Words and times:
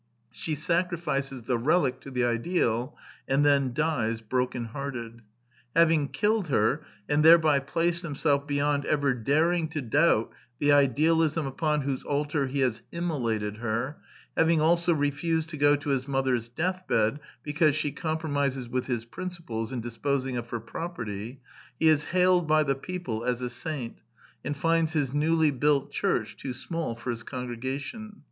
She 0.31 0.55
sacrifices 0.55 1.43
the 1.43 1.59
relic 1.59 1.99
to 2.01 2.09
the 2.09 2.25
ideal, 2.25 2.97
and 3.27 3.45
then 3.45 3.71
dies, 3.71 4.19
broken 4.19 4.65
hearted. 4.65 5.21
Having 5.75 6.07
killed 6.07 6.47
her, 6.47 6.83
and 7.07 7.23
thereby 7.23 7.59
placed 7.59 8.01
himself 8.01 8.47
beyond 8.47 8.83
ever 8.85 9.13
daring 9.13 9.67
to 9.67 9.79
doubt 9.79 10.31
the 10.57 10.71
idealism 10.71 11.45
upon 11.45 11.81
whose 11.81 12.03
altar 12.03 12.47
he 12.47 12.61
has 12.61 12.81
immolated 12.91 13.57
her; 13.57 13.97
having 14.35 14.59
also 14.59 14.91
refused 14.91 15.49
to 15.49 15.57
go 15.57 15.75
to 15.75 15.89
his 15.89 16.07
mother's 16.07 16.47
death 16.47 16.87
bed 16.87 17.19
because 17.43 17.75
she 17.75 17.91
compromises 17.91 18.67
with 18.67 18.87
his 18.87 19.05
principles 19.05 19.71
in 19.71 19.81
disposing 19.81 20.35
of 20.35 20.49
her 20.49 20.59
property, 20.59 21.41
he 21.79 21.87
is 21.89 22.05
hailed 22.05 22.47
by 22.47 22.63
the 22.63 22.73
people 22.73 23.23
as 23.23 23.43
a 23.43 23.51
saint, 23.51 24.01
and 24.43 24.57
finds 24.57 24.93
his 24.93 25.13
newly 25.13 25.51
built 25.51 25.91
church 25.91 26.35
too 26.37 26.53
small 26.53 26.95
for 26.95 27.11
his 27.11 27.21
congregation. 27.21 28.17